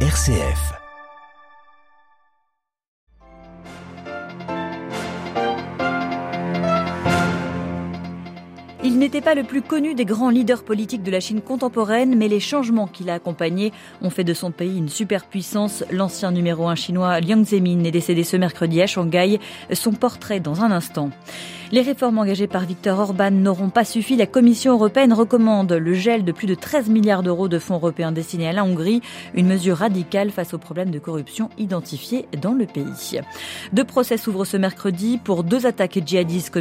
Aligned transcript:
RCF. 0.00 0.85
Il 8.96 9.00
n'était 9.00 9.20
pas 9.20 9.34
le 9.34 9.44
plus 9.44 9.60
connu 9.60 9.94
des 9.94 10.06
grands 10.06 10.30
leaders 10.30 10.64
politiques 10.64 11.02
de 11.02 11.10
la 11.10 11.20
Chine 11.20 11.42
contemporaine, 11.42 12.16
mais 12.16 12.28
les 12.28 12.40
changements 12.40 12.86
qu'il 12.86 13.10
a 13.10 13.12
accompagnés 13.12 13.70
ont 14.00 14.08
fait 14.08 14.24
de 14.24 14.32
son 14.32 14.52
pays 14.52 14.78
une 14.78 14.88
superpuissance. 14.88 15.84
L'ancien 15.90 16.30
numéro 16.30 16.66
1 16.66 16.76
chinois 16.76 17.20
Liang 17.20 17.44
Zemin 17.44 17.84
est 17.84 17.90
décédé 17.90 18.24
ce 18.24 18.38
mercredi 18.38 18.80
à 18.80 18.86
Shanghai. 18.86 19.38
Son 19.70 19.92
portrait 19.92 20.40
dans 20.40 20.62
un 20.62 20.70
instant. 20.70 21.10
Les 21.72 21.82
réformes 21.82 22.18
engagées 22.18 22.46
par 22.46 22.64
Viktor 22.64 22.96
Orban 22.96 23.32
n'auront 23.32 23.70
pas 23.70 23.84
suffi. 23.84 24.14
La 24.14 24.26
Commission 24.26 24.74
européenne 24.74 25.12
recommande 25.12 25.72
le 25.72 25.94
gel 25.94 26.24
de 26.24 26.30
plus 26.30 26.46
de 26.46 26.54
13 26.54 26.88
milliards 26.88 27.24
d'euros 27.24 27.48
de 27.48 27.58
fonds 27.58 27.74
européens 27.74 28.12
destinés 28.12 28.48
à 28.48 28.52
la 28.52 28.64
Hongrie, 28.64 29.02
une 29.34 29.48
mesure 29.48 29.78
radicale 29.78 30.30
face 30.30 30.54
aux 30.54 30.58
problèmes 30.58 30.92
de 30.92 31.00
corruption 31.00 31.50
identifiés 31.58 32.26
dans 32.40 32.52
le 32.52 32.66
pays. 32.66 33.20
Deux 33.72 33.82
procès 33.82 34.16
s'ouvrent 34.16 34.44
ce 34.44 34.56
mercredi 34.56 35.18
pour 35.18 35.42
deux 35.42 35.66
attaques 35.66 35.98
djihadistes 36.06 36.52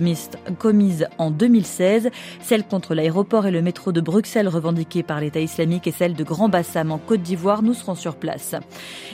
commises 0.58 1.08
en 1.20 1.30
2016, 1.30 2.10
celle 2.42 2.64
contre 2.64 2.96
l'aéroport 2.96 3.46
et 3.48 3.52
le 3.52 3.62
métro 3.62 3.92
de 3.92 4.02
Bruxelles 4.02 4.48
revendiquée 4.48 5.04
par 5.04 5.20
l'État 5.20 5.40
islamique 5.40 5.88
et 5.88 5.92
celle 5.92 6.14
de 6.14 6.24
Grand 6.24 6.50
Bassam 6.50 6.92
en 6.92 6.98
Côte 6.98 7.22
d'Ivoire. 7.22 7.64
Nous 7.64 7.74
serons 7.74 7.96
sur 7.96 8.16
place. 8.16 8.56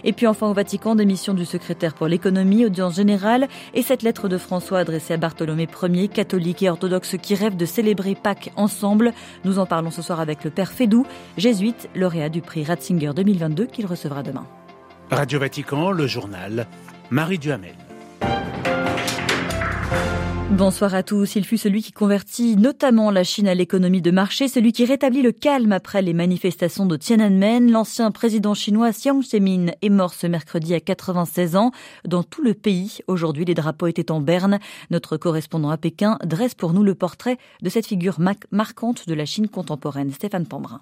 Et 0.04 0.14
puis 0.14 0.28
enfin 0.28 0.48
au 0.48 0.54
Vatican, 0.54 0.96
démission 0.96 1.34
du 1.34 1.46
secrétaire 1.46 1.94
pour 1.94 2.08
l'économie, 2.08 2.66
audience 2.66 2.96
générale 2.96 3.48
et 3.74 3.82
cette 3.82 4.04
lettre 4.04 4.28
de 4.28 4.38
François 4.38 4.80
adressée 4.80 5.14
à 5.14 5.18
Bartholomé 5.18 5.68
premier 5.68 6.08
catholique 6.08 6.64
et 6.64 6.70
orthodoxe 6.70 7.16
qui 7.22 7.36
rêve 7.36 7.56
de 7.56 7.66
célébrer 7.66 8.16
Pâques 8.16 8.52
ensemble. 8.56 9.14
Nous 9.46 9.60
en 9.60 9.66
parlons 9.66 9.92
ce 9.92 10.02
soir 10.02 10.20
avec 10.20 10.44
le 10.44 10.50
père 10.50 10.72
Fédou, 10.72 11.06
jésuite, 11.38 11.90
lauréat 11.96 12.30
du 12.30 12.42
prix 12.42 12.64
Ratzinger 12.64 13.12
2022 13.16 13.66
qu'il 13.66 13.86
recevra 13.86 14.24
demain. 14.24 14.46
Radio 15.10 15.40
Vatican, 15.40 15.92
le 15.92 16.08
journal, 16.08 16.68
Marie 17.10 17.38
Duhamel. 17.38 17.91
Bonsoir 20.58 20.94
à 20.94 21.02
tous. 21.02 21.36
Il 21.36 21.46
fut 21.46 21.58
celui 21.58 21.82
qui 21.82 21.94
convertit 21.94 22.58
notamment 22.58 23.10
la 23.10 23.24
Chine 23.24 23.48
à 23.48 23.56
l'économie 23.56 24.02
de 24.02 24.12
marché, 24.12 24.50
celui 24.50 24.74
qui 24.74 24.84
rétablit 24.84 25.22
le 25.22 25.32
calme 25.32 25.72
après 25.72 26.02
les 26.02 26.14
manifestations 26.14 26.86
de 26.86 26.98
Tiananmen. 26.98 27.72
L'ancien 27.72 28.12
président 28.12 28.54
chinois 28.54 28.92
Jiang 28.92 29.24
Zemin 29.24 29.68
est 29.82 29.90
mort 29.90 30.14
ce 30.14 30.28
mercredi 30.28 30.74
à 30.74 30.82
96 30.82 31.56
ans. 31.56 31.72
Dans 32.06 32.24
tout 32.24 32.44
le 32.44 32.54
pays, 32.54 33.00
aujourd'hui, 33.08 33.46
les 33.46 33.54
drapeaux 33.54 33.88
étaient 33.88 34.12
en 34.12 34.20
berne. 34.20 34.60
Notre 34.90 35.16
correspondant 35.16 35.70
à 35.70 35.78
Pékin 35.78 36.18
dresse 36.26 36.54
pour 36.54 36.74
nous 36.74 36.84
le 36.84 36.96
portrait 36.96 37.38
de 37.62 37.70
cette 37.70 37.88
figure 37.88 38.20
marquante 38.52 39.08
de 39.08 39.14
la 39.14 39.26
Chine 39.26 39.48
contemporaine. 39.48 40.12
Stéphane 40.12 40.46
Pambrin. 40.46 40.82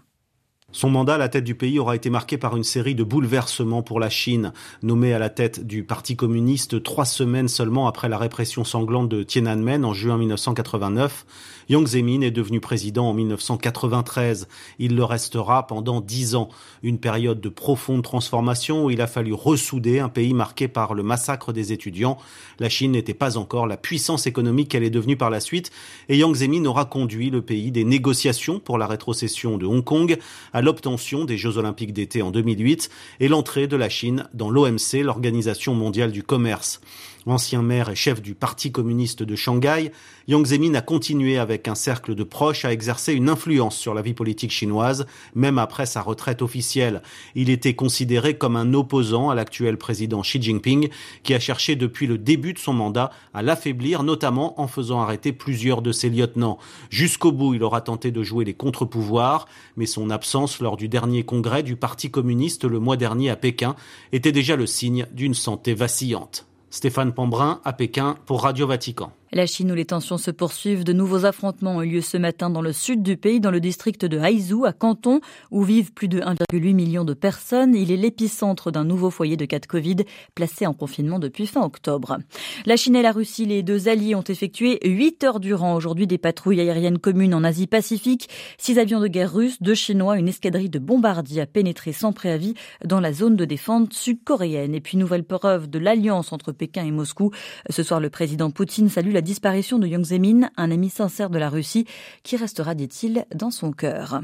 Son 0.72 0.92
mandat 0.92 1.16
à 1.16 1.18
la 1.18 1.30
tête 1.30 1.44
du 1.44 1.56
pays 1.56 1.80
aura 1.80 1.96
été 1.96 2.12
marqué 2.12 2.38
par 2.38 2.56
une 2.56 2.64
série 2.64 2.94
de 2.94 3.04
bouleversements 3.04 3.82
pour 3.82 4.00
la 4.00 4.12
Chine. 4.12 4.54
Nommé 4.84 5.14
à 5.14 5.20
la 5.20 5.30
tête 5.30 5.66
du 5.66 5.84
Parti 5.84 6.16
communiste 6.16 6.84
trois 6.84 7.06
semaines 7.06 7.48
seulement 7.48 7.88
après 7.88 8.08
la 8.08 8.20
répression 8.20 8.64
sanglante 8.64 9.10
de 9.10 9.24
Tiananmen 9.24 9.84
en 9.84 9.94
juin 9.94 10.20
1989, 10.20 11.26
Yang 11.70 11.88
Zemin 11.88 12.22
est 12.22 12.32
devenu 12.32 12.60
président 12.60 13.08
en 13.08 13.14
1993. 13.14 14.48
Il 14.80 14.96
le 14.96 15.04
restera 15.04 15.68
pendant 15.68 16.02
dix 16.02 16.36
ans. 16.36 16.50
Une 16.82 17.00
période 17.00 17.42
de 17.42 17.50
profonde 17.50 18.04
transformation 18.04 18.86
où 18.86 18.90
il 18.90 19.02
a 19.02 19.08
fallu 19.08 19.34
ressouder 19.34 20.00
un 20.00 20.10
pays 20.10 20.34
marqué 20.34 20.68
par 20.68 20.96
le 20.96 21.04
massacre 21.04 21.54
des 21.54 21.72
étudiants. 21.72 22.18
La 22.60 22.70
Chine 22.70 22.94
n'était 22.94 23.14
pas 23.14 23.38
encore 23.38 23.68
la 23.68 23.78
puissance 23.78 24.26
économique 24.26 24.70
qu'elle 24.70 24.84
est 24.84 24.90
devenue 24.90 25.16
par 25.18 25.30
la 25.30 25.40
suite 25.40 25.72
et 26.10 26.18
Yang 26.18 26.36
Zemin 26.38 26.66
aura 26.66 26.86
conduit 26.86 27.30
le 27.30 27.44
pays 27.44 27.72
des 27.72 27.84
négociations 27.84 28.60
pour 28.60 28.80
la 28.80 28.88
rétrocession 28.88 29.58
de 29.58 29.68
Hong 29.68 29.84
Kong 29.84 30.18
l'obtention 30.62 31.26
des 31.26 31.38
Jeux 31.38 31.58
olympiques 31.58 31.94
d'été 31.94 32.22
en 32.22 32.32
2008 32.32 32.90
et 33.20 33.28
l'entrée 33.28 33.68
de 33.68 33.76
la 33.76 33.90
Chine 33.90 34.28
dans 34.34 34.50
l'OMC, 34.50 35.04
l'Organisation 35.04 35.74
mondiale 35.74 36.12
du 36.12 36.24
commerce. 36.24 36.82
Ancien 37.26 37.62
maire 37.62 37.90
et 37.90 37.96
chef 37.96 38.22
du 38.22 38.34
Parti 38.34 38.72
communiste 38.72 39.24
de 39.24 39.36
Shanghai, 39.36 39.92
Yang 40.28 40.46
Zemin 40.46 40.74
a 40.76 40.82
continué 40.82 41.38
avec 41.38 41.68
un 41.68 41.76
cercle 41.76 42.16
de 42.16 42.24
proches 42.24 42.64
à 42.64 42.72
exercer 42.72 43.14
une 43.14 43.30
influence 43.30 43.76
sur 43.76 43.94
la 43.94 44.02
vie 44.02 44.14
politique 44.14 44.52
chinoise, 44.52 45.06
même 45.36 45.58
après 45.58 45.86
sa 45.86 46.02
retraite 46.02 46.42
officielle. 46.42 47.02
Il 47.36 47.50
était 47.50 47.74
considéré 47.74 48.38
comme 48.38 48.56
un 48.56 48.74
opposant 48.74 49.30
à 49.30 49.36
l'actuel 49.36 49.78
président 49.78 50.22
Xi 50.22 50.42
Jinping, 50.42 50.90
qui 51.24 51.34
a 51.34 51.40
cherché 51.40 51.76
depuis 51.76 52.08
le 52.08 52.18
début 52.18 52.54
de 52.54 52.60
son 52.60 52.74
mandat 52.74 53.12
à 53.34 53.42
l'affaiblir, 53.42 54.04
notamment 54.04 54.60
en 54.62 54.68
faisant 54.68 55.02
arrêter 55.02 55.34
plusieurs 55.34 55.82
de 55.82 55.92
ses 55.92 56.10
lieutenants. 56.10 56.58
Jusqu'au 56.90 57.34
bout, 57.34 57.54
il 57.54 57.64
aura 57.64 57.82
tenté 57.82 58.12
de 58.12 58.24
jouer 58.24 58.46
les 58.46 58.54
contre-pouvoirs, 58.54 59.48
mais 59.76 59.86
son 59.86 60.10
absence 60.10 60.62
lors 60.62 60.78
du 60.78 60.88
dernier 60.88 61.24
congrès 61.24 61.64
du 61.64 61.76
Parti 61.76 62.10
communiste 62.12 62.64
le 62.64 62.80
mois 62.80 62.98
dernier 62.98 63.30
à 63.30 63.36
Pékin 63.36 63.76
était 64.14 64.32
déjà 64.32 64.56
le 64.56 64.66
signe 64.66 65.06
d'une 65.12 65.34
santé 65.34 65.74
vacillante. 65.74 66.49
Stéphane 66.70 67.14
Pambrin 67.14 67.62
à 67.66 67.74
Pékin 67.74 68.16
pour 68.26 68.44
Radio 68.44 68.68
Vatican. 68.68 69.12
La 69.32 69.46
Chine 69.46 69.72
où 69.72 69.76
les 69.76 69.86
tensions 69.86 70.18
se 70.18 70.32
poursuivent, 70.32 70.84
de 70.84 70.92
nouveaux 70.92 71.24
affrontements 71.24 71.76
ont 71.76 71.84
eu 71.84 71.90
lieu 71.90 72.02
ce 72.02 72.18
matin 72.18 72.50
dans 72.50 72.64
le 72.64 72.74
sud 72.74 73.04
du 73.04 73.16
pays, 73.16 73.40
dans 73.40 73.52
le 73.52 73.60
district 73.60 74.04
de 74.04 74.18
Haizhou, 74.18 74.66
à 74.66 74.74
Canton, 74.74 75.22
où 75.52 75.62
vivent 75.62 75.94
plus 75.94 76.08
de 76.08 76.20
1,8 76.20 76.74
million 76.74 77.06
de 77.06 77.14
personnes. 77.14 77.76
Il 77.76 77.92
est 77.92 77.98
l'épicentre 77.98 78.72
d'un 78.72 78.84
nouveau 78.84 79.12
foyer 79.12 79.38
de 79.38 79.46
cas 79.46 79.60
de 79.60 79.68
Covid 79.68 79.98
placé 80.34 80.66
en 80.66 80.74
confinement 80.74 81.20
depuis 81.20 81.46
fin 81.46 81.62
octobre. 81.62 82.18
La 82.66 82.76
Chine 82.76 82.96
et 82.96 83.04
la 83.04 83.12
Russie, 83.12 83.46
les 83.46 83.62
deux 83.62 83.88
alliés, 83.88 84.16
ont 84.16 84.24
effectué 84.24 84.80
8 84.84 85.24
heures 85.24 85.40
durant 85.40 85.76
aujourd'hui 85.76 86.08
des 86.08 86.18
patrouilles 86.18 86.62
aériennes 86.62 86.98
communes 86.98 87.36
en 87.36 87.44
Asie-Pacifique. 87.44 88.30
Six 88.58 88.80
avions 88.80 89.00
de 89.00 89.08
guerre 89.08 89.32
russes, 89.32 89.62
deux 89.62 89.76
chinois, 89.76 90.18
une 90.18 90.28
escadrille 90.28 90.72
de 90.72 90.80
bombardiers 90.80 91.42
a 91.42 91.46
pénétré 91.46 91.94
sans 91.94 92.14
préavis 92.14 92.56
dans 92.84 93.00
la 93.00 93.14
zone 93.14 93.36
de 93.36 93.46
défense 93.46 93.90
sud-coréenne. 93.92 94.74
Et 94.74 94.82
puis 94.82 94.98
nouvelle 94.98 95.24
preuve 95.24 95.70
de 95.70 95.78
l'alliance 95.78 96.34
entre 96.34 96.52
Pékin 96.52 96.84
et 96.84 96.92
Moscou. 96.92 97.30
Ce 97.70 97.84
soir, 97.84 98.00
le 98.00 98.10
président 98.10 98.50
Poutine 98.50 98.90
salue 98.90 99.19
la 99.20 99.22
disparition 99.22 99.80
de 99.80 99.86
Yang 99.86 100.48
un 100.56 100.72
ami 100.72 100.90
sincère 100.90 101.30
de 101.30 101.38
la 101.38 101.50
Russie, 101.50 101.86
qui 102.24 102.38
restera, 102.38 102.74
dit-il, 102.74 103.26
dans 103.36 103.52
son 103.52 103.74
cœur. 103.74 104.22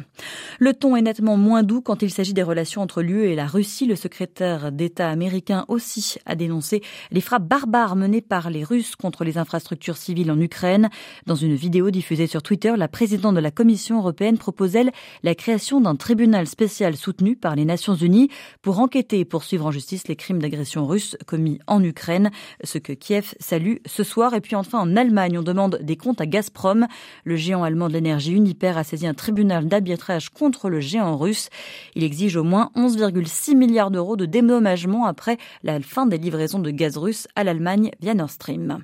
Le 0.57 0.73
ton 0.73 0.95
est 0.95 1.01
nettement 1.01 1.35
moins 1.35 1.63
doux 1.63 1.81
quand 1.81 2.01
il 2.01 2.11
s'agit 2.11 2.33
des 2.33 2.43
relations 2.43 2.81
entre 2.81 3.01
l'UE 3.01 3.25
et 3.25 3.35
la 3.35 3.45
Russie. 3.45 3.85
Le 3.85 3.97
secrétaire 3.97 4.71
d'État 4.71 5.09
américain 5.09 5.65
aussi 5.67 6.15
a 6.25 6.35
dénoncé 6.35 6.81
les 7.11 7.19
frappes 7.19 7.43
barbares 7.43 7.97
menées 7.97 8.21
par 8.21 8.49
les 8.49 8.63
Russes 8.63 8.95
contre 8.95 9.25
les 9.25 9.37
infrastructures 9.37 9.97
civiles 9.97 10.31
en 10.31 10.39
Ukraine. 10.39 10.89
Dans 11.25 11.35
une 11.35 11.55
vidéo 11.55 11.91
diffusée 11.91 12.27
sur 12.27 12.41
Twitter, 12.41 12.73
la 12.77 12.87
présidente 12.87 13.35
de 13.35 13.41
la 13.41 13.51
Commission 13.51 13.97
européenne 13.97 14.37
propose, 14.37 14.77
elle, 14.77 14.93
la 15.23 15.35
création 15.35 15.81
d'un 15.81 15.97
tribunal 15.97 16.47
spécial 16.47 16.95
soutenu 16.95 17.35
par 17.35 17.57
les 17.57 17.65
Nations 17.65 17.95
unies 17.95 18.29
pour 18.61 18.79
enquêter 18.79 19.19
et 19.19 19.25
poursuivre 19.25 19.65
en 19.65 19.71
justice 19.71 20.07
les 20.07 20.15
crimes 20.15 20.39
d'agression 20.41 20.87
russe 20.87 21.17
commis 21.25 21.59
en 21.67 21.83
Ukraine, 21.83 22.31
ce 22.63 22.77
que 22.77 22.93
Kiev 22.93 23.35
salue 23.41 23.79
ce 23.85 24.05
soir. 24.05 24.33
Et 24.35 24.39
puis 24.39 24.55
enfin, 24.55 24.84
en 24.85 24.95
Allemagne, 24.95 25.39
on 25.39 25.43
demande 25.43 25.79
des 25.81 25.97
comptes 25.97 26.21
à 26.21 26.27
Gazprom. 26.27 26.87
Le 27.23 27.35
géant 27.35 27.63
allemand 27.63 27.87
de 27.87 27.93
l'énergie 27.93 28.33
Uniper 28.33 28.77
a 28.77 28.83
saisi 28.83 29.07
un 29.07 29.15
tribunal 29.15 29.67
d'arbitrage 29.67 30.29
contre 30.29 30.69
le 30.69 30.79
géant 30.79 31.17
russe. 31.17 31.49
Il 31.95 32.03
exige 32.03 32.35
au 32.35 32.43
moins 32.43 32.69
11,6 32.75 33.55
milliards 33.55 33.89
d'euros 33.89 34.15
de 34.15 34.25
dédommagement 34.25 35.05
après 35.05 35.37
la 35.63 35.79
fin 35.79 36.05
des 36.05 36.19
livraisons 36.19 36.59
de 36.59 36.69
gaz 36.69 36.97
russe 36.97 37.27
à 37.35 37.43
l'Allemagne 37.43 37.91
via 37.99 38.13
Nord 38.13 38.29
Stream. 38.29 38.83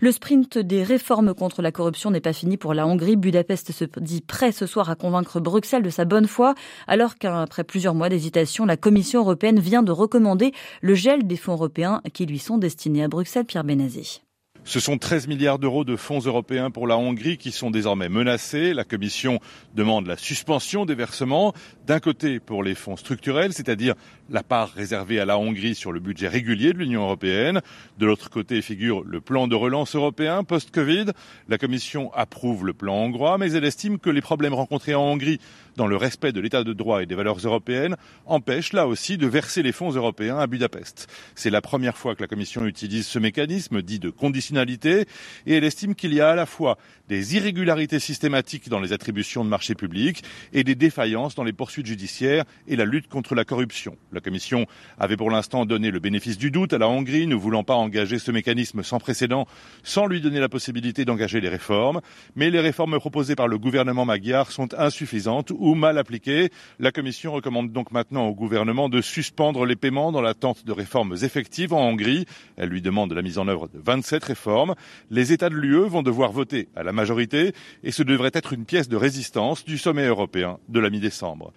Le 0.00 0.12
sprint 0.12 0.58
des 0.58 0.82
réformes 0.82 1.34
contre 1.34 1.62
la 1.62 1.72
corruption 1.72 2.10
n'est 2.10 2.20
pas 2.20 2.32
fini 2.32 2.56
pour 2.56 2.74
la 2.74 2.86
Hongrie. 2.86 3.16
Budapest 3.16 3.72
se 3.72 3.84
dit 4.00 4.20
prêt 4.20 4.52
ce 4.52 4.66
soir 4.66 4.90
à 4.90 4.96
convaincre 4.96 5.40
Bruxelles 5.40 5.82
de 5.82 5.90
sa 5.90 6.04
bonne 6.04 6.26
foi, 6.26 6.54
alors 6.86 7.16
qu'après 7.16 7.64
plusieurs 7.64 7.94
mois 7.94 8.08
d'hésitation, 8.08 8.64
la 8.64 8.76
Commission 8.76 9.20
européenne 9.20 9.60
vient 9.60 9.82
de 9.82 9.92
recommander 9.92 10.52
le 10.82 10.94
gel 10.94 11.26
des 11.26 11.36
fonds 11.36 11.54
européens 11.54 12.00
qui 12.12 12.26
lui 12.26 12.38
sont 12.38 12.58
destinés 12.58 13.04
à 13.04 13.08
Bruxelles, 13.08 13.44
Pierre 13.44 13.64
Benazé. 13.64 14.27
Ce 14.68 14.80
sont 14.80 14.98
13 14.98 15.28
milliards 15.28 15.58
d'euros 15.58 15.82
de 15.82 15.96
fonds 15.96 16.18
européens 16.18 16.70
pour 16.70 16.86
la 16.86 16.98
Hongrie 16.98 17.38
qui 17.38 17.52
sont 17.52 17.70
désormais 17.70 18.10
menacés. 18.10 18.74
La 18.74 18.84
Commission 18.84 19.40
demande 19.74 20.06
la 20.06 20.18
suspension 20.18 20.84
des 20.84 20.94
versements, 20.94 21.54
d'un 21.88 22.00
côté 22.00 22.38
pour 22.38 22.62
les 22.62 22.74
fonds 22.74 22.98
structurels, 22.98 23.54
c'est-à-dire 23.54 23.94
la 24.28 24.42
part 24.42 24.72
réservée 24.72 25.20
à 25.20 25.24
la 25.24 25.38
Hongrie 25.38 25.74
sur 25.74 25.90
le 25.90 26.00
budget 26.00 26.28
régulier 26.28 26.74
de 26.74 26.78
l'Union 26.78 27.02
européenne. 27.04 27.62
De 27.98 28.04
l'autre 28.04 28.28
côté 28.28 28.60
figure 28.60 29.02
le 29.04 29.22
plan 29.22 29.48
de 29.48 29.54
relance 29.54 29.96
européen 29.96 30.44
post-Covid. 30.44 31.06
La 31.48 31.56
Commission 31.56 32.12
approuve 32.12 32.66
le 32.66 32.74
plan 32.74 32.94
hongrois, 32.94 33.38
mais 33.38 33.52
elle 33.52 33.64
estime 33.64 33.98
que 33.98 34.10
les 34.10 34.20
problèmes 34.20 34.52
rencontrés 34.52 34.94
en 34.94 35.02
Hongrie 35.02 35.40
dans 35.76 35.86
le 35.86 35.96
respect 35.96 36.32
de 36.32 36.40
l'état 36.40 36.62
de 36.62 36.74
droit 36.74 37.02
et 37.02 37.06
des 37.06 37.14
valeurs 37.14 37.38
européennes 37.38 37.96
empêchent 38.26 38.74
là 38.74 38.86
aussi 38.86 39.16
de 39.16 39.26
verser 39.26 39.62
les 39.62 39.72
fonds 39.72 39.92
européens 39.92 40.38
à 40.38 40.46
Budapest. 40.46 41.06
C'est 41.36 41.50
la 41.50 41.62
première 41.62 41.96
fois 41.96 42.14
que 42.14 42.20
la 42.20 42.26
Commission 42.26 42.66
utilise 42.66 43.06
ce 43.06 43.18
mécanisme 43.18 43.80
dit 43.80 44.00
de 44.00 44.10
conditionnalité 44.10 45.06
et 45.46 45.54
elle 45.54 45.64
estime 45.64 45.94
qu'il 45.94 46.12
y 46.12 46.20
a 46.20 46.30
à 46.30 46.34
la 46.34 46.46
fois 46.46 46.76
des 47.08 47.36
irrégularités 47.36 48.00
systématiques 48.00 48.68
dans 48.68 48.80
les 48.80 48.92
attributions 48.92 49.44
de 49.44 49.48
marchés 49.48 49.76
publics 49.76 50.22
et 50.52 50.64
des 50.64 50.74
défaillances 50.74 51.34
dans 51.34 51.44
les 51.44 51.52
poursuites 51.52 51.77
judiciaires 51.86 52.44
et 52.66 52.76
la 52.76 52.84
lutte 52.84 53.08
contre 53.08 53.34
la 53.34 53.44
corruption. 53.44 53.96
La 54.12 54.20
Commission 54.20 54.66
avait 54.98 55.16
pour 55.16 55.30
l'instant 55.30 55.66
donné 55.66 55.90
le 55.90 56.00
bénéfice 56.00 56.38
du 56.38 56.50
doute 56.50 56.72
à 56.72 56.78
la 56.78 56.88
Hongrie, 56.88 57.26
ne 57.26 57.34
voulant 57.34 57.64
pas 57.64 57.74
engager 57.74 58.18
ce 58.18 58.30
mécanisme 58.30 58.82
sans 58.82 58.98
précédent 58.98 59.46
sans 59.82 60.06
lui 60.06 60.20
donner 60.20 60.40
la 60.40 60.48
possibilité 60.48 61.04
d'engager 61.04 61.40
les 61.40 61.48
réformes. 61.48 62.00
Mais 62.36 62.50
les 62.50 62.60
réformes 62.60 62.98
proposées 62.98 63.34
par 63.34 63.48
le 63.48 63.58
gouvernement 63.58 64.04
magyar 64.04 64.50
sont 64.50 64.74
insuffisantes 64.78 65.52
ou 65.56 65.74
mal 65.74 65.98
appliquées. 65.98 66.50
La 66.78 66.92
Commission 66.92 67.32
recommande 67.32 67.72
donc 67.72 67.90
maintenant 67.90 68.26
au 68.26 68.34
gouvernement 68.34 68.88
de 68.88 69.00
suspendre 69.00 69.64
les 69.64 69.76
paiements 69.76 70.12
dans 70.12 70.22
l'attente 70.22 70.64
de 70.64 70.72
réformes 70.72 71.16
effectives 71.22 71.72
en 71.72 71.88
Hongrie. 71.88 72.26
Elle 72.56 72.68
lui 72.68 72.82
demande 72.82 73.12
la 73.12 73.22
mise 73.22 73.38
en 73.38 73.48
œuvre 73.48 73.68
de 73.68 73.78
27 73.78 74.24
réformes. 74.24 74.74
Les 75.10 75.32
États 75.32 75.48
de 75.48 75.54
l'UE 75.54 75.88
vont 75.88 76.02
devoir 76.02 76.32
voter 76.32 76.68
à 76.76 76.82
la 76.82 76.92
majorité 76.92 77.52
et 77.82 77.92
ce 77.92 78.02
devrait 78.02 78.30
être 78.34 78.52
une 78.52 78.64
pièce 78.64 78.88
de 78.88 78.96
résistance 78.96 79.64
du 79.64 79.78
sommet 79.78 80.06
européen 80.06 80.58
de 80.68 80.80
la 80.80 80.90
mi-décembre. 80.90 81.52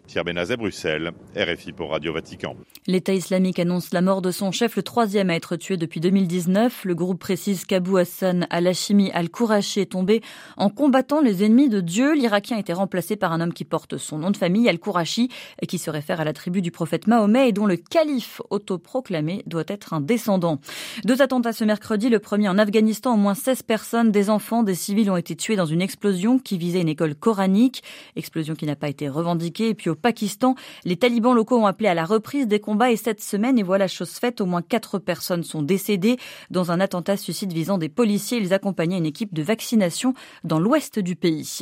RFI 1.35 1.71
pour 1.71 1.91
Radio 1.91 2.11
Vatican. 2.11 2.55
L'État 2.85 3.13
islamique 3.13 3.59
annonce 3.59 3.93
la 3.93 4.01
mort 4.01 4.21
de 4.21 4.31
son 4.31 4.51
chef, 4.51 4.75
le 4.75 4.83
troisième 4.83 5.29
à 5.29 5.35
être 5.35 5.55
tué 5.55 5.77
depuis 5.77 5.99
2019. 5.99 6.83
Le 6.83 6.95
groupe 6.95 7.19
précise 7.19 7.63
qu'Abu 7.65 7.97
Hassan 7.97 8.45
al-Hashimi 8.49 9.11
al-Kourachi 9.11 9.79
est 9.79 9.91
tombé 9.91 10.21
en 10.57 10.69
combattant 10.69 11.21
les 11.21 11.45
ennemis 11.45 11.69
de 11.69 11.79
Dieu. 11.79 12.13
L'Irakien 12.13 12.57
été 12.57 12.73
remplacé 12.73 13.15
par 13.15 13.31
un 13.31 13.39
homme 13.39 13.53
qui 13.53 13.63
porte 13.63 13.97
son 13.97 14.17
nom 14.17 14.31
de 14.31 14.37
famille, 14.37 14.67
al-Kourachi, 14.67 15.29
qui 15.67 15.77
se 15.77 15.89
réfère 15.89 16.19
à 16.19 16.25
la 16.25 16.33
tribu 16.33 16.61
du 16.61 16.71
prophète 16.71 17.07
Mahomet 17.07 17.49
et 17.49 17.51
dont 17.53 17.65
le 17.65 17.77
calife 17.77 18.41
autoproclamé 18.49 19.43
doit 19.45 19.63
être 19.67 19.93
un 19.93 20.01
descendant. 20.01 20.59
Deux 21.05 21.21
attentats 21.21 21.53
ce 21.53 21.63
mercredi. 21.63 22.09
Le 22.09 22.19
premier 22.19 22.49
en 22.49 22.57
Afghanistan, 22.57 23.13
au 23.13 23.17
moins 23.17 23.35
16 23.35 23.63
personnes, 23.63 24.11
des 24.11 24.29
enfants, 24.29 24.63
des 24.63 24.75
civils 24.75 25.09
ont 25.09 25.17
été 25.17 25.35
tués 25.35 25.55
dans 25.55 25.65
une 25.65 25.81
explosion 25.81 26.37
qui 26.37 26.57
visait 26.57 26.81
une 26.81 26.89
école 26.89 27.15
coranique. 27.15 27.83
Explosion 28.15 28.55
qui 28.55 28.65
n'a 28.65 28.75
pas 28.75 28.89
été 28.89 29.07
revendiquée. 29.07 29.69
Et 29.69 29.73
puis 29.73 29.89
au 29.89 29.95
Pakistan, 30.01 30.55
les 30.85 30.97
talibans 30.97 31.33
locaux 31.33 31.57
ont 31.57 31.65
appelé 31.65 31.89
à 31.89 31.93
la 31.93 32.05
reprise 32.05 32.47
des 32.47 32.59
combats 32.59 32.91
et 32.91 32.97
cette 32.97 33.21
semaine, 33.21 33.57
et 33.59 33.63
voilà 33.63 33.87
chose 33.87 34.11
faite, 34.11 34.41
au 34.41 34.45
moins 34.45 34.61
quatre 34.61 34.99
personnes 34.99 35.43
sont 35.43 35.61
décédées 35.61 36.17
dans 36.49 36.71
un 36.71 36.79
attentat 36.79 37.17
suicide 37.17 37.53
visant 37.53 37.77
des 37.77 37.89
policiers. 37.89 38.37
Ils 38.37 38.53
accompagnaient 38.53 38.97
une 38.97 39.05
équipe 39.05 39.33
de 39.33 39.43
vaccination 39.43 40.13
dans 40.43 40.59
l'ouest 40.59 40.99
du 40.99 41.15
pays. 41.15 41.59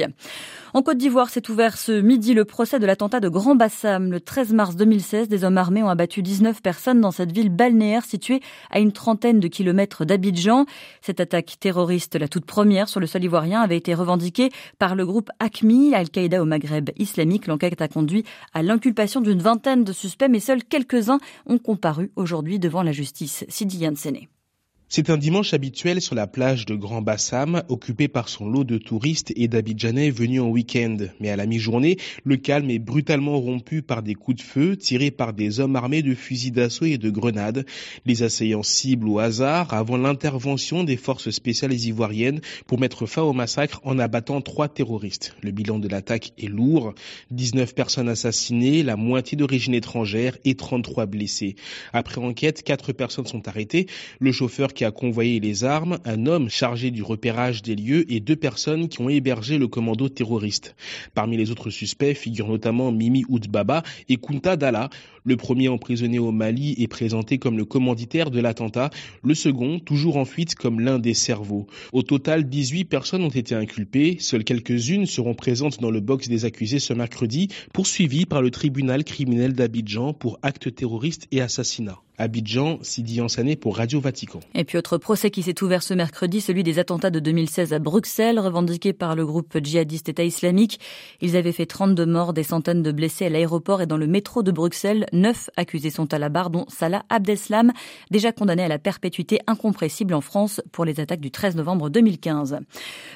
En 0.73 0.81
Côte 0.81 0.97
d'Ivoire, 0.97 1.29
s'est 1.29 1.49
ouvert 1.49 1.77
ce 1.77 1.99
midi 2.01 2.33
le 2.33 2.45
procès 2.45 2.79
de 2.79 2.85
l'attentat 2.85 3.19
de 3.19 3.29
Grand 3.29 3.55
Bassam. 3.55 4.11
Le 4.11 4.19
13 4.19 4.53
mars 4.53 4.75
2016, 4.75 5.27
des 5.27 5.43
hommes 5.43 5.57
armés 5.57 5.83
ont 5.83 5.89
abattu 5.89 6.21
19 6.21 6.61
personnes 6.61 7.01
dans 7.01 7.11
cette 7.11 7.31
ville 7.31 7.49
balnéaire 7.49 8.05
située 8.05 8.41
à 8.69 8.79
une 8.79 8.91
trentaine 8.91 9.39
de 9.39 9.47
kilomètres 9.47 10.05
d'Abidjan. 10.05 10.65
Cette 11.01 11.19
attaque 11.19 11.57
terroriste, 11.59 12.15
la 12.15 12.27
toute 12.27 12.45
première 12.45 12.87
sur 12.87 12.99
le 12.99 13.07
sol 13.07 13.23
ivoirien, 13.23 13.61
avait 13.61 13.77
été 13.77 13.93
revendiquée 13.93 14.51
par 14.77 14.95
le 14.95 15.05
groupe 15.05 15.29
ACMI, 15.39 15.93
Al-Qaïda 15.95 16.41
au 16.41 16.45
Maghreb 16.45 16.89
islamique. 16.97 17.47
L'enquête 17.47 17.81
a 17.81 17.87
conduit 17.87 18.23
à 18.53 18.63
l'inculpation 18.63 19.21
d'une 19.21 19.41
vingtaine 19.41 19.83
de 19.83 19.93
suspects, 19.93 20.29
mais 20.29 20.39
seuls 20.39 20.63
quelques-uns 20.63 21.19
ont 21.45 21.57
comparu 21.57 22.11
aujourd'hui 22.15 22.59
devant 22.59 22.83
la 22.83 22.91
justice. 22.91 23.45
Sidi 23.47 23.79
Yansene. 23.79 24.27
C'est 24.91 25.11
un 25.11 25.17
dimanche 25.17 25.53
habituel 25.53 26.01
sur 26.01 26.15
la 26.15 26.25
plage 26.25 26.65
de 26.65 26.73
Grand 26.73 27.03
Bassam, 27.03 27.61
occupé 27.69 28.07
par 28.07 28.27
son 28.27 28.49
lot 28.49 28.63
de 28.63 28.79
touristes 28.79 29.31
et 29.35 29.47
d'Abidjanais 29.47 30.09
venus 30.09 30.41
en 30.41 30.47
week-end. 30.47 30.97
Mais 31.19 31.29
à 31.29 31.35
la 31.35 31.45
mi-journée, 31.45 31.97
le 32.23 32.37
calme 32.37 32.71
est 32.71 32.79
brutalement 32.79 33.39
rompu 33.39 33.83
par 33.83 34.01
des 34.01 34.15
coups 34.15 34.37
de 34.37 34.41
feu 34.41 34.75
tirés 34.75 35.11
par 35.11 35.33
des 35.33 35.59
hommes 35.59 35.75
armés 35.75 36.01
de 36.01 36.15
fusils 36.15 36.53
d'assaut 36.53 36.85
et 36.85 36.97
de 36.97 37.11
grenades. 37.11 37.67
Les 38.07 38.23
assaillants 38.23 38.63
ciblent 38.63 39.09
au 39.09 39.19
hasard 39.19 39.75
avant 39.75 39.95
l'intervention 39.95 40.83
des 40.83 40.97
forces 40.97 41.29
spéciales 41.29 41.73
ivoiriennes 41.73 42.41
pour 42.65 42.79
mettre 42.79 43.05
fin 43.05 43.21
au 43.21 43.31
massacre 43.31 43.81
en 43.83 43.99
abattant 43.99 44.41
trois 44.41 44.69
terroristes. 44.69 45.35
Le 45.43 45.51
bilan 45.51 45.77
de 45.77 45.87
l'attaque 45.87 46.33
est 46.39 46.47
lourd. 46.47 46.95
19 47.29 47.75
personnes 47.75 48.09
assassinées, 48.09 48.81
la 48.81 48.95
moitié 48.95 49.37
d'origine 49.37 49.75
étrangère 49.75 50.35
et 50.45 50.55
33 50.55 51.05
blessés. 51.05 51.55
Après 51.93 52.19
enquête, 52.19 52.63
quatre 52.63 52.91
personnes 52.91 53.27
sont 53.27 53.47
arrêtées. 53.47 53.85
Le 54.19 54.31
chauffeur 54.31 54.73
qui 54.79 54.85
a 54.85 54.91
convoyé 54.91 55.41
les 55.41 55.65
armes, 55.65 55.99
un 56.05 56.25
homme 56.25 56.47
chargé 56.47 56.89
du 56.89 57.03
repérage 57.03 57.61
des 57.61 57.75
lieux 57.75 58.09
et 58.09 58.21
deux 58.21 58.37
personnes 58.37 58.87
qui 58.87 59.01
ont 59.01 59.09
hébergé 59.09 59.57
le 59.57 59.67
commando 59.67 60.07
terroriste. 60.07 60.73
Parmi 61.13 61.35
les 61.35 61.51
autres 61.51 61.69
suspects 61.69 62.13
figurent 62.13 62.47
notamment 62.47 62.89
Mimi 62.93 63.25
Oudbaba 63.27 63.83
et 64.07 64.15
Kunta 64.15 64.55
Dalla. 64.55 64.89
Le 65.23 65.35
premier 65.35 65.67
emprisonné 65.67 66.19
au 66.19 66.31
Mali 66.31 66.75
est 66.77 66.87
présenté 66.87 67.37
comme 67.37 67.57
le 67.57 67.65
commanditaire 67.65 68.31
de 68.31 68.39
l'attentat, 68.39 68.89
le 69.23 69.33
second 69.33 69.79
toujours 69.79 70.17
en 70.17 70.25
fuite 70.25 70.55
comme 70.55 70.79
l'un 70.79 70.99
des 70.99 71.13
cerveaux. 71.13 71.67
Au 71.93 72.03
total, 72.03 72.47
18 72.47 72.85
personnes 72.85 73.23
ont 73.23 73.29
été 73.29 73.55
inculpées, 73.55 74.17
seules 74.19 74.43
quelques-unes 74.43 75.05
seront 75.05 75.33
présentes 75.33 75.81
dans 75.81 75.91
le 75.91 75.99
box 75.99 76.29
des 76.29 76.45
accusés 76.45 76.79
ce 76.79 76.93
mercredi, 76.93 77.49
poursuivies 77.73 78.25
par 78.25 78.41
le 78.41 78.51
tribunal 78.51 79.03
criminel 79.03 79.53
d'Abidjan 79.53 80.13
pour 80.13 80.39
actes 80.41 80.73
terroristes 80.73 81.27
et 81.31 81.41
assassinats. 81.41 81.99
Abidjan, 82.19 82.79
Sidi 82.81 83.21
Ansané 83.21 83.55
pour 83.55 83.77
Radio 83.77 84.01
Vatican. 84.01 84.41
Et 84.53 84.65
puis 84.65 84.77
autre 84.77 84.97
procès 84.97 85.31
qui 85.31 85.41
s'est 85.41 85.63
ouvert 85.63 85.81
ce 85.81 85.93
mercredi, 85.93 86.41
celui 86.41 86.63
des 86.63 86.77
attentats 86.77 87.11
de 87.11 87.21
2016 87.21 87.71
à 87.71 87.79
Bruxelles, 87.79 88.39
revendiqués 88.39 88.91
par 88.91 89.15
le 89.15 89.25
groupe 89.25 89.57
djihadiste 89.63 90.09
État 90.09 90.25
islamique. 90.25 90.81
Ils 91.21 91.37
avaient 91.37 91.53
fait 91.53 91.65
32 91.65 92.05
morts, 92.05 92.33
des 92.33 92.43
centaines 92.43 92.83
de 92.83 92.91
blessés 92.91 93.27
à 93.27 93.29
l'aéroport 93.29 93.81
et 93.81 93.87
dans 93.87 93.95
le 93.95 94.05
métro 94.05 94.43
de 94.43 94.51
Bruxelles. 94.51 95.05
Neuf 95.13 95.49
accusés 95.57 95.89
sont 95.89 96.13
à 96.13 96.19
la 96.19 96.29
barre, 96.29 96.49
dont 96.49 96.65
Salah 96.67 97.03
Abdeslam, 97.09 97.71
déjà 98.11 98.31
condamné 98.31 98.63
à 98.63 98.67
la 98.67 98.79
perpétuité 98.79 99.39
incompressible 99.47 100.13
en 100.13 100.21
France 100.21 100.61
pour 100.71 100.85
les 100.85 100.99
attaques 100.99 101.19
du 101.19 101.31
13 101.31 101.55
novembre 101.55 101.89
2015. 101.89 102.59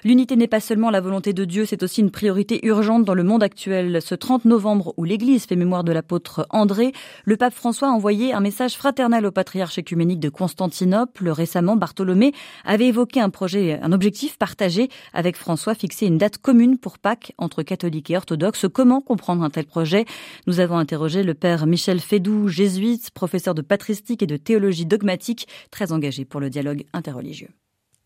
L'unité 0.03 0.35
n'est 0.35 0.47
pas 0.47 0.59
seulement 0.59 0.89
la 0.89 1.01
volonté 1.01 1.33
de 1.33 1.45
Dieu, 1.45 1.65
c'est 1.65 1.83
aussi 1.83 2.01
une 2.01 2.11
priorité 2.11 2.65
urgente 2.65 3.05
dans 3.05 3.13
le 3.13 3.23
monde 3.23 3.43
actuel. 3.43 4.01
Ce 4.01 4.15
30 4.15 4.45
novembre 4.45 4.93
où 4.97 5.03
l'Église 5.03 5.45
fait 5.45 5.55
mémoire 5.55 5.83
de 5.83 5.91
l'apôtre 5.91 6.47
André, 6.49 6.91
le 7.25 7.37
pape 7.37 7.53
François 7.53 7.89
a 7.89 7.91
envoyé 7.91 8.33
un 8.33 8.39
message 8.39 8.75
fraternel 8.75 9.25
au 9.25 9.31
patriarche 9.31 9.77
écuménique 9.77 10.19
de 10.19 10.29
Constantinople. 10.29 11.29
Récemment, 11.29 11.75
Bartholomé 11.75 12.33
avait 12.65 12.87
évoqué 12.87 13.19
un 13.19 13.29
projet, 13.29 13.79
un 13.81 13.91
objectif 13.91 14.37
partagé 14.37 14.89
avec 15.13 15.37
François, 15.37 15.75
fixer 15.75 16.07
une 16.07 16.17
date 16.17 16.37
commune 16.37 16.77
pour 16.77 16.99
Pâques 16.99 17.33
entre 17.37 17.63
catholiques 17.63 18.11
et 18.11 18.17
orthodoxes. 18.17 18.65
Comment 18.73 19.01
comprendre 19.01 19.43
un 19.43 19.49
tel 19.49 19.65
projet? 19.65 20.05
Nous 20.47 20.59
avons 20.59 20.77
interrogé 20.77 21.23
le 21.23 21.33
père 21.33 21.65
Michel 21.65 21.82
Fédou, 21.99 22.47
jésuite, 22.47 23.11
professeur 23.13 23.53
de 23.53 23.61
patristique 23.61 24.23
et 24.23 24.27
de 24.27 24.37
théologie 24.37 24.85
dogmatique, 24.85 25.47
très 25.71 25.91
engagé 25.91 26.25
pour 26.25 26.39
le 26.39 26.49
dialogue 26.49 26.83
interreligieux. 26.93 27.49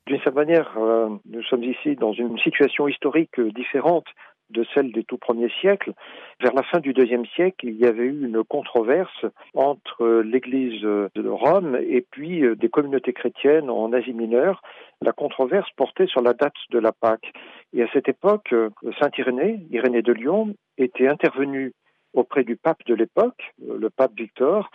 D'une 0.08 0.18
certaine 0.18 0.46
manière, 0.46 0.78
euh, 0.78 1.10
nous 1.30 1.44
sommes 1.44 1.64
ici 1.64 1.96
dans 1.96 2.14
une 2.14 2.38
situation 2.40 2.88
historique 2.88 3.40
différente 3.40 4.06
de 4.50 4.66
celle 4.74 4.92
des 4.92 5.04
tout 5.04 5.18
premiers 5.18 5.52
siècles. 5.60 5.94
Vers 6.42 6.54
la 6.54 6.64
fin 6.64 6.80
du 6.80 6.94
deuxième 6.94 7.26
siècle, 7.26 7.68
il 7.68 7.76
y 7.76 7.86
avait 7.86 8.06
eu 8.06 8.26
une 8.26 8.44
controverse 8.44 9.26
entre 9.54 10.22
l'Église 10.22 10.82
de 10.82 11.28
Rome 11.28 11.78
et 11.82 12.06
puis 12.10 12.44
euh, 12.44 12.56
des 12.56 12.70
communautés 12.70 13.14
chrétiennes 13.14 13.70
en 13.70 13.92
Asie 13.94 14.14
mineure. 14.14 14.62
La 15.02 15.12
controverse 15.12 15.70
portait 15.76 16.08
sur 16.08 16.22
la 16.22 16.34
date 16.34 16.56
de 16.72 16.80
la 16.80 16.92
Pâque. 16.92 17.34
Et 17.74 17.84
à 17.84 17.88
cette 17.92 18.08
époque, 18.08 18.54
euh, 18.54 18.70
Saint 19.00 19.12
Irénée, 19.18 19.66
Irénée 19.72 20.02
de 20.02 20.14
Lyon, 20.14 20.56
était 20.78 21.08
intervenu 21.08 21.74
auprès 22.14 22.44
du 22.44 22.56
pape 22.56 22.84
de 22.86 22.94
l'époque, 22.94 23.54
euh, 23.68 23.78
le 23.78 23.90
pape 23.90 24.14
Victor, 24.16 24.70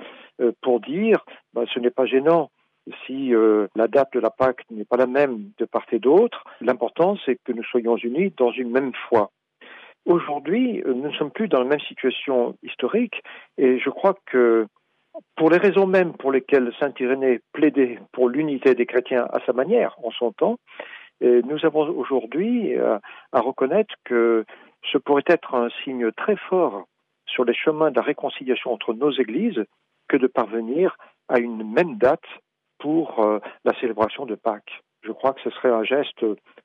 pour 0.60 0.80
dire 0.80 1.24
ben, 1.52 1.64
ce 1.72 1.78
n'est 1.78 1.90
pas 1.90 2.06
gênant 2.06 2.50
si 3.06 3.32
la 3.76 3.86
date 3.86 4.12
de 4.14 4.18
la 4.18 4.30
Pâque 4.30 4.64
n'est 4.70 4.86
pas 4.86 4.96
la 4.96 5.06
même 5.06 5.50
de 5.58 5.64
part 5.66 5.86
et 5.92 6.00
d'autre, 6.00 6.42
l'important 6.60 7.16
c'est 7.24 7.38
que 7.44 7.52
nous 7.52 7.62
soyons 7.62 7.96
unis 7.96 8.32
dans 8.36 8.50
une 8.50 8.72
même 8.72 8.92
foi. 9.08 9.30
Aujourd'hui, 10.04 10.82
nous 10.84 11.08
ne 11.08 11.12
sommes 11.12 11.30
plus 11.30 11.46
dans 11.46 11.60
la 11.60 11.68
même 11.68 11.80
situation 11.80 12.56
historique 12.64 13.22
et 13.56 13.78
je 13.78 13.88
crois 13.88 14.16
que 14.26 14.66
pour 15.36 15.50
les 15.50 15.58
raisons 15.58 15.86
mêmes 15.86 16.14
pour 16.14 16.32
lesquelles 16.32 16.72
Saint 16.80 16.92
Irénée 16.98 17.40
plaidait 17.52 18.00
pour 18.10 18.28
l'unité 18.28 18.74
des 18.74 18.86
chrétiens 18.86 19.28
à 19.32 19.38
sa 19.46 19.52
manière, 19.52 19.96
en 20.02 20.10
son 20.10 20.32
temps, 20.32 20.56
nous 21.22 21.64
avons 21.64 21.88
aujourd'hui 21.88 22.76
euh, 22.76 22.98
à 23.32 23.40
reconnaître 23.40 23.94
que 24.04 24.44
ce 24.90 24.98
pourrait 24.98 25.24
être 25.26 25.54
un 25.54 25.68
signe 25.84 26.10
très 26.12 26.36
fort 26.36 26.86
sur 27.32 27.44
les 27.44 27.54
chemins 27.54 27.90
de 27.90 27.96
la 27.96 28.02
réconciliation 28.02 28.72
entre 28.72 28.94
nos 28.94 29.10
églises 29.10 29.64
que 30.08 30.16
de 30.16 30.26
parvenir 30.26 30.96
à 31.28 31.38
une 31.38 31.64
même 31.72 31.96
date 31.96 32.24
pour 32.78 33.20
euh, 33.20 33.38
la 33.64 33.78
célébration 33.80 34.26
de 34.26 34.34
Pâques. 34.34 34.82
Je 35.02 35.12
crois 35.12 35.32
que 35.32 35.40
ce 35.42 35.50
serait 35.50 35.70
un 35.70 35.84
geste 35.84 36.24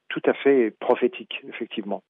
tout 0.09 0.21
à 0.25 0.33
fait 0.33 0.71
prophétique, 0.79 1.41
effectivement. 1.47 2.03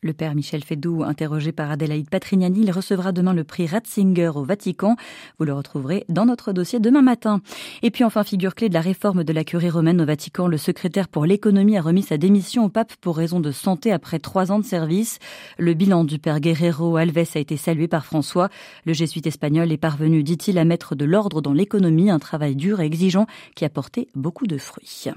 Le 0.00 0.12
père 0.12 0.36
Michel 0.36 0.62
Fédou, 0.62 1.02
interrogé 1.02 1.50
par 1.50 1.72
Adélaïde 1.72 2.08
Patrignani, 2.08 2.60
il 2.60 2.70
recevra 2.70 3.10
demain 3.10 3.34
le 3.34 3.42
prix 3.42 3.66
Ratzinger 3.66 4.30
au 4.36 4.44
Vatican. 4.44 4.94
Vous 5.40 5.44
le 5.44 5.52
retrouverez 5.52 6.04
dans 6.08 6.24
notre 6.24 6.52
dossier 6.52 6.78
demain 6.78 7.02
matin. 7.02 7.40
Et 7.82 7.90
puis 7.90 8.04
enfin, 8.04 8.22
figure 8.22 8.54
clé 8.54 8.68
de 8.68 8.74
la 8.74 8.80
réforme 8.80 9.24
de 9.24 9.32
la 9.32 9.42
curie 9.42 9.70
romaine 9.70 10.00
au 10.00 10.04
Vatican, 10.04 10.46
le 10.46 10.56
secrétaire 10.56 11.08
pour 11.08 11.26
l'économie 11.26 11.76
a 11.76 11.82
remis 11.82 12.02
sa 12.02 12.16
démission 12.16 12.66
au 12.66 12.68
pape 12.68 12.94
pour 13.00 13.16
raison 13.16 13.40
de 13.40 13.50
santé 13.50 13.90
après 13.90 14.20
trois 14.20 14.52
ans 14.52 14.60
de 14.60 14.64
service. 14.64 15.18
Le 15.58 15.74
bilan 15.74 16.04
du 16.04 16.20
père 16.20 16.38
Guerrero 16.38 16.96
Alves 16.96 17.32
a 17.34 17.40
été 17.40 17.56
salué 17.56 17.88
par 17.88 18.04
François. 18.04 18.50
Le 18.84 18.92
jésuite 18.92 19.26
espagnol 19.26 19.72
est 19.72 19.78
parvenu, 19.78 20.22
dit-il, 20.22 20.58
à 20.58 20.64
mettre 20.64 20.94
de 20.94 21.06
l'ordre 21.06 21.40
dans 21.40 21.52
l'économie, 21.52 22.08
un 22.08 22.20
travail 22.20 22.54
dur 22.54 22.80
et 22.80 22.86
exigeant 22.86 23.26
qui 23.56 23.64
a 23.64 23.68
porté 23.68 24.06
beaucoup 24.14 24.46
de 24.46 24.58
fruits. 24.58 25.08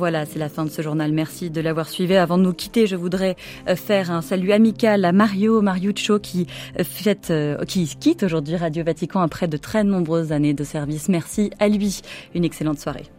Voilà, 0.00 0.24
c'est 0.24 0.38
la 0.38 0.48
fin 0.48 0.64
de 0.64 0.70
ce 0.70 0.80
journal. 0.80 1.12
Merci 1.12 1.50
de 1.50 1.60
l'avoir 1.60 1.86
suivi. 1.90 2.16
Avant 2.16 2.38
de 2.38 2.42
nous 2.42 2.54
quitter, 2.54 2.86
je 2.86 2.96
voudrais 2.96 3.36
euh, 3.68 3.76
faire 3.76 4.10
un 4.10 4.22
salut 4.22 4.50
amical 4.50 5.04
à 5.04 5.12
Mario 5.12 5.60
Mariuccio 5.60 6.18
qui 6.18 6.46
euh, 6.78 7.14
euh, 7.28 7.64
qui 7.66 7.84
quitte 8.00 8.22
aujourd'hui 8.22 8.56
Radio 8.56 8.82
Vatican 8.82 9.20
après 9.20 9.46
de 9.46 9.58
très 9.58 9.84
nombreuses 9.84 10.32
années 10.32 10.54
de 10.54 10.64
service. 10.64 11.10
Merci 11.10 11.50
à 11.58 11.68
lui. 11.68 12.00
Une 12.34 12.46
excellente 12.46 12.78
soirée. 12.78 13.10